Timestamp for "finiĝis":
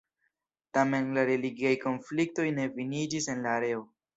2.79-3.33